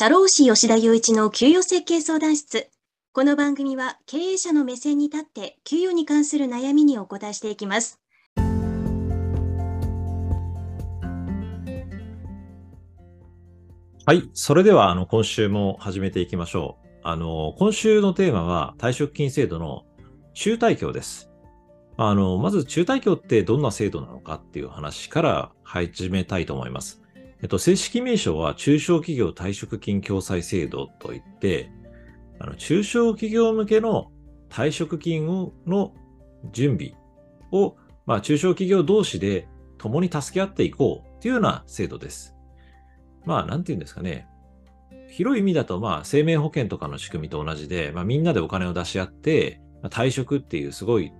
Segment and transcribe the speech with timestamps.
[0.00, 2.70] 社労士吉田雄一の給与設計相談室。
[3.12, 7.98] この番組は経営者の目線に立って給与に関する悩みにお答えしていきます。
[14.06, 14.30] はい。
[14.34, 16.88] それでは、あの、今週も始めていきましょう。
[17.02, 19.82] あの、今週のテーマは退職金制度の
[20.32, 21.28] 中退協です。
[21.96, 27.02] あの、まず中退協ってどんな制度なのかっていう話から始めたいと思います。
[27.40, 31.70] えっと、正式名称は中小企業退職金共済制度といって、
[32.40, 34.10] あの中小企業向けの
[34.48, 35.92] 退職金の
[36.52, 36.94] 準備
[37.52, 42.34] を、まあ、中小企業同士で共に助け合っていこうというような制度です。
[43.24, 44.26] まあ、なんて言うんですかね。
[45.10, 51.12] 広い意味だと、まあ、生命保険とかの仕組みと同じで、まあ、みんなでお金を出し合って、まあ、退職っていうすごい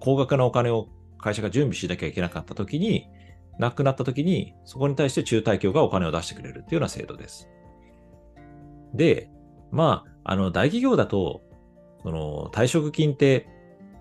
[0.00, 3.08] 高額なお金を会社が準備しなきゃいけなかったときに、
[3.58, 7.48] 亡くなった時に、そこに対して中退協がお金を出してくれるっていうような制度です。
[8.94, 9.30] で、
[9.70, 11.42] まあ、あの、大企業だと、
[12.02, 13.48] その、退職金って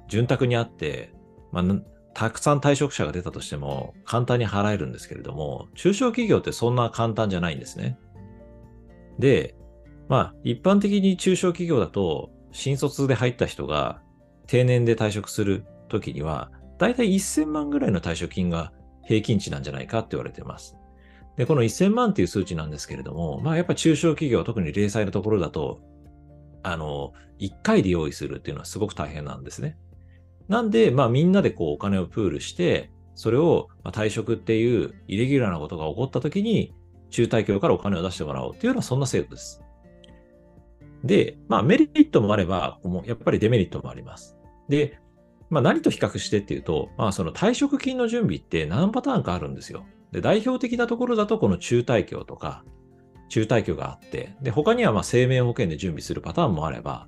[0.07, 1.13] 潤沢にあって、
[1.51, 1.63] まあ、
[2.13, 7.97] たくさん退職者が出たとしても簡単に払えるんですけれども、中小企業ってそんな簡単じゃないんですね。
[9.19, 9.55] で、
[10.07, 14.01] まあ、一般的に中小企業だと、新卒で入った人が
[14.47, 18.71] 定年で退職するときには、だいたい1000万ぐらいの退職金が
[19.05, 20.77] 平均値なんじゃないかって言われてます。
[21.37, 25.79] で、この1000万っていう数値なんですけれども、まあやっぱ中小企業、特に零細のところだと、
[26.63, 29.77] あの、1回で用意するっていうのはすごく大変なんですね。
[30.47, 36.73] なんで、まあみんなでこうお金をプールして、それを退職っていうイレギュラーなことが起こった時に、
[37.09, 39.61] 中退協からお金を出してもらおうっていうのはそんな制度です。
[41.03, 44.37] で、まあメリットもあれば、やっぱりデメリットもあります。
[44.69, 44.99] で、
[45.49, 49.85] まあ何と比較してっていうと、まあその退職金の準備って何パターンかあるんですよ。
[50.11, 52.63] で、代表的なところだとこの中退協とか、
[53.29, 57.07] 中退協があって、で、他にはま生命保険で準備するパターンもあれば、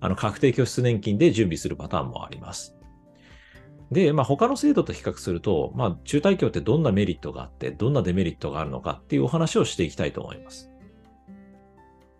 [0.00, 2.76] あの確定拠出年金で準備するパターンもあります。
[3.90, 10.70] で、まあ他の制度と比較すると、まあ中退協ってどんなメリットがあって、どんなデメリットがあるのかっていうお話をしていきたいと思います。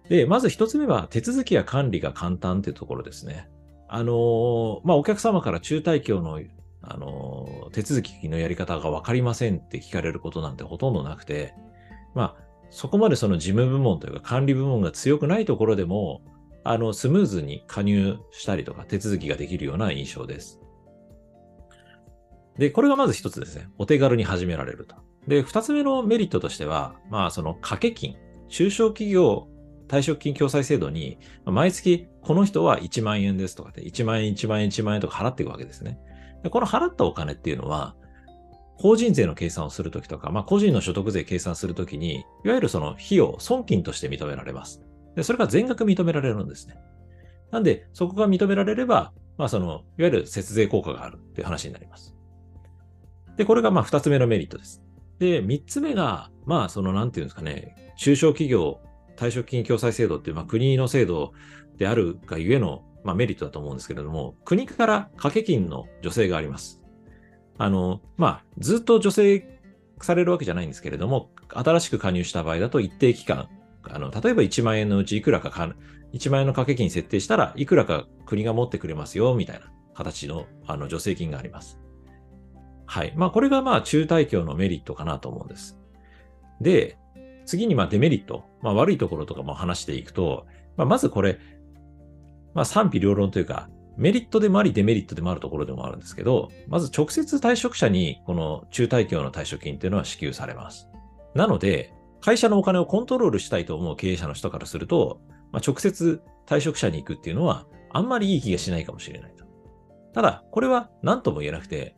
[0.08, 3.48] で、まず一つ目は手続きや管理が簡単っていうところですね。
[3.88, 6.40] あのまあ、お客様から中退協の、
[6.82, 11.54] あの手続きのやり方がわかりませんって聞かれることなんてほとんどなくて、
[12.14, 16.22] まあ、そこまでその事務部門というか管理部門が強くないところでも、
[16.64, 20.60] あの、スムーズに加入したりとか手続きができるような印象です。
[22.58, 23.68] で、これがまず一つですね。
[23.78, 24.96] お手軽に始められると。
[25.28, 28.16] で、二つ目のメリットとしては、まあ、その掛け金、
[28.48, 29.48] 中小企業
[29.88, 35.96] 退職金共済制度に、毎月この人は1万円ですとかで、1万円、1万円、1万円とか払っていくわけですね。
[36.42, 37.94] でこの払ったお金っていうのは、
[38.74, 44.82] 法人税の計算をするときとか、まあ、個人の所得税計算するときに、いわゆるその費用、損金として認められます。
[45.14, 46.74] で、それが全額認められるんですね。
[47.52, 52.12] なんで、そこが認められれば、まあ、その、いわゆる節税効果があるっていう話になります。
[53.36, 54.82] で、これがまあ二つ目のメリットです。
[55.20, 58.80] で、三つ目が、まあ、その、なんていうんですかね、中小企業
[59.16, 61.32] 退職金共済制度っていう、まあ、国の制度
[61.76, 66.82] であるがゆえの、まあ、メリットだと思うんですけれども、国から掛け金の助成があります。
[67.58, 69.60] あの、まあ、ずっと助成
[70.00, 73.48] されるわけじゃないんですけれども、新しく加入した場合だと一定期間、
[73.84, 75.74] あの、例えば1万円のうちいくらかか、
[76.12, 81.80] 1万円の掛け金設定したらいくらか国が持ってくれますよ、みたいな形の、あの、助成金があります。
[82.86, 83.12] はい。
[83.16, 85.78] まあ、これがまあ、中退協のメリットかなと思うんです。
[86.60, 86.98] で、
[87.46, 90.44] 次にまあデメリット、まあ、悪いところとかも話していくと、
[90.76, 91.38] まあ、まずこれ、
[92.52, 100.88] まあ、賛否両論というか、メリットでもありデメリットでもあるところでもあるんですけど、まず直接退職者にこの中退協の退職金っていうのは支給されます。
[101.36, 105.20] なので、会社のお金をコントロールしたいと思う経営者の人からすると、
[105.52, 109.44] まあ、直接退職者に行くっていうのはあんまりいい気がしないかもしれないと。
[110.12, 111.94] ただ、これは何とも言えなくて、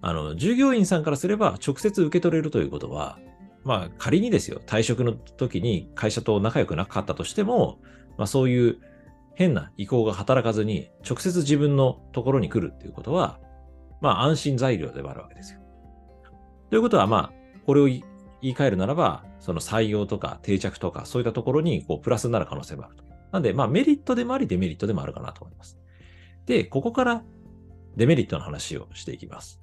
[0.00, 3.18] あの、従業員さんからすれば直接受け取れるということは、
[3.64, 7.78] まあ仮にですよ、退職の時に会社と仲良くなかったとしても、
[8.16, 8.78] まあそういう
[9.34, 13.38] 変な意向が働かずに直接自分のところに来るっていうことは、
[14.00, 15.60] まあ安心材料でもあるわけですよ。
[16.70, 17.32] ということはまあ、
[17.66, 18.02] これを言
[18.42, 23.04] い換えるならば、その採用とか定着とかそういったところにこうプラスになる可能性もあると。
[23.32, 25.78] なんで、まあメリットでもありデメリットでもあるかなと思います。
[26.46, 27.22] で、ここから
[27.96, 29.60] デメリットの話をしていきます。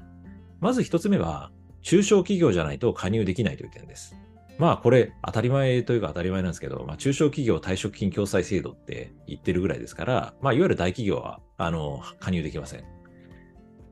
[0.60, 1.52] まず一つ目は、
[1.86, 4.16] 中小企業じゃないと加入できないという点です。
[4.58, 12.84] まあこれ当たり前というか当たり前なんですけど、まあ中小企業退職金共済制度って言ってるぐらいですから、まあいわゆる大企業は、あの、加入できません。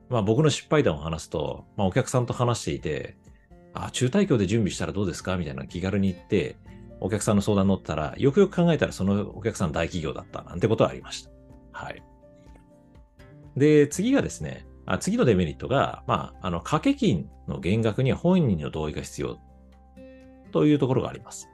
[0.08, 3.16] まあ僕の失敗談を話すと、まあお客さんと話していて、
[3.74, 5.36] あ、中退協で準備したらどうですか？
[5.36, 6.56] みたいな気軽に言って、
[6.98, 11.30] お客さんの相談に乗ったら、よくよく考えたらそのお客さん大企業だったなんてことはありました。
[11.70, 12.02] はい。
[13.56, 14.66] で、次がですね、
[14.98, 19.38] 次のデメリットが、まあ、あの、掛け金の減額には本人の同意が必要
[20.52, 21.48] というところがあります。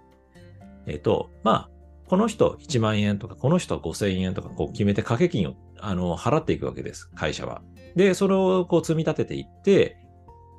[0.86, 1.70] えっ、ー、と、まあ、
[2.06, 7.62] この人1万円とか、この人5000円とか、こう決めて掛け金をあの払っていくわけです、会社は。
[7.94, 9.96] で、それをこう積み立てていって、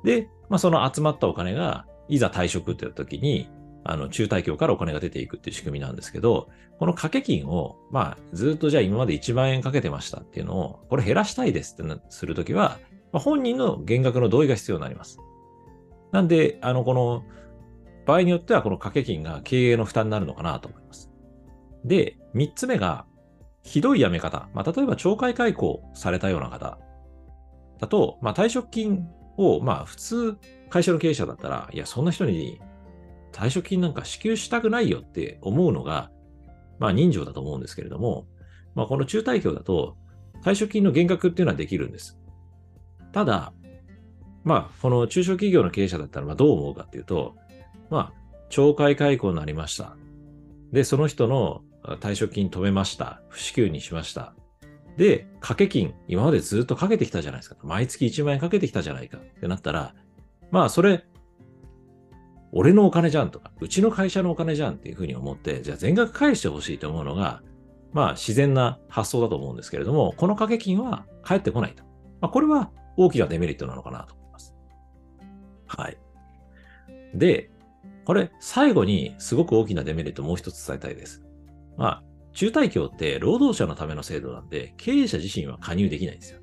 [0.04, 3.48] で、まあ、その集まったお金が、いざ退職って言った時に、
[3.84, 6.48] あの、中退協からお金が出ていくっていう仕組みなんですけど、
[6.78, 12.78] この掛け金を、まあ、ずっとじゃあ今まで1万円かけてましたっていうのを、これ減らしたいですってするときは、
[13.12, 15.18] まあ、本人の減額の同意が必要になります。
[16.12, 17.24] なんで、あの、この、
[18.06, 21.10] 場合によってはこの掛け金が経営の負担になるのかなと思います。
[21.84, 23.06] で、3つ目が、
[23.62, 24.48] ひどい辞め方。
[24.54, 26.78] まあ、例えば懲戒解雇されたような方
[27.78, 29.06] だと、まあ、退職金
[29.36, 30.36] を、まあ、普通、
[30.68, 32.60] 会社の経営者だったら、いや、そんな人に
[33.32, 36.10] 退職金なんか支給したくないよって思うのが、
[36.78, 38.26] まあ人情だと思うんですけれども、
[38.74, 39.96] まあこの中退協だと
[40.44, 42.18] 退職金の減額っていうのはできるんです。
[43.12, 43.52] ただ、
[44.44, 47.36] まあこの中小企業の経営者だったらまあどう思うかっていうと、
[47.90, 49.96] まあ懲戒解雇になりました。
[50.72, 51.62] で、その人の
[52.00, 53.22] 退職金止めました。
[53.28, 54.34] 不支給にしました。
[54.96, 57.56] で、掛け金、今までずっとかけてきたじゃないですか。
[57.62, 59.94] 毎月1万円かけてきたじゃないかってなったら、
[60.50, 61.04] まあそれ
[62.52, 67.42] 俺のお金じゃんとか、うちの会社のお金じゃんっていうふうに思って、じゃあ全額返してほしいと思うのが、
[67.92, 71.82] まあ自然な発想だと思うんですけれども、この掛け金は返ってこないと。
[72.20, 74.54] まあ、これは大きなデメリットなのかなと思います。
[75.66, 75.98] はい。
[77.14, 77.50] で、
[78.04, 81.22] これ最後にすごく大きなデメリットもう一つ伝えたいです。
[81.76, 82.02] まあ、
[82.32, 86.40] 中退協って労働者のための制度なんで、経営者自身は加入できないんですよ。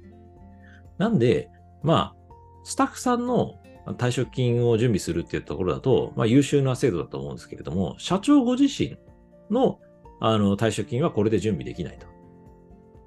[0.97, 1.50] なんで、
[1.83, 2.15] まあ、
[2.63, 3.55] スタッフさんの
[3.85, 8.97] 退職金を準備するっていうところだと、まあ、優秀な制度だと思うんですけれども、社長ご自身
[9.49, 9.79] の
[10.21, 12.07] あの退職金はこれで準備できないと。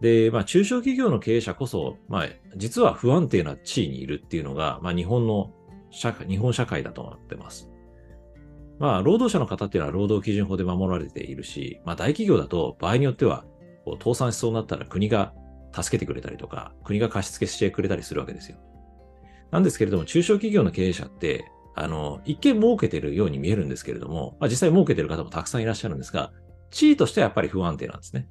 [0.01, 5.53] で、まあ、中小企業の経営者こそ、まあ、実は不安定な地位にいるっていうのが、まあ、日本の
[5.91, 7.71] 社会、日本社会だと思ってます。
[8.79, 13.45] まあ、労働者の方っていうのは労働基準法で守られているし、まあ、大企業だと場合によっては、
[14.01, 15.35] 倒産しそうになったら国が
[15.73, 18.59] 助けてくれたりとか、国が貸し付けしてくれたりするわけですよ。
[19.53, 21.45] なんですけれども、中小企業の経営者って、
[21.75, 26.33] あの、一見儲けてるように見えるんですけれども、まあ、実際儲けてる方もたくさんいらっしゃるんですが、
[26.71, 28.27] 地位としてはやっぱり不安定なんですね。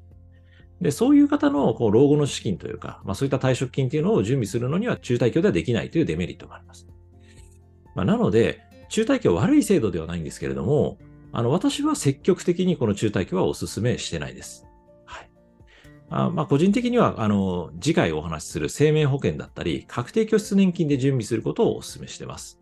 [0.82, 6.88] で、そういう方のこう老後の資金というか、まあそういった退職金っていうのを準備するのには中退協ではできないというデメリットがあります。
[7.96, 10.98] まあ、なので、中退協悪い制度ではないんですけれども、
[11.32, 14.66] あの、私は積極的にこの中退協はお勧めしてないです。
[16.14, 22.60] あまあ、個人的には、あの、次回お話しする生命保険だったり、確定拠出年金で準備することをお勧めしています。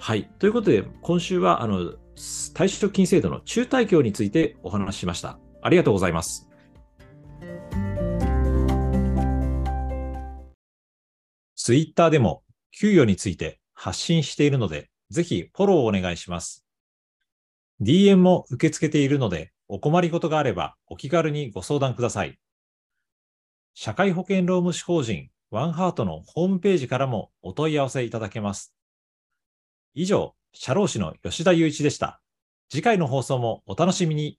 [0.00, 0.28] はい。
[0.40, 5.38] ということで、今週は、あの、退職金制度の中退協についてお話ししました。
[5.62, 6.48] ありがとうございます。
[11.54, 12.42] ツイッターでも
[12.72, 16.64] 給与について発信しているので、ぜひフォローお願いします。
[17.80, 22.38] DM も受け付けているので、お困りごとがあればお気軽にご相談ください。
[23.74, 28.74] 社会保険労務士法人ワンハートのホームページからもお問い合わせいただけます。
[29.94, 32.20] 以上、社労士の吉田祐一でした。
[32.70, 34.38] 次回の放送もお楽しみに。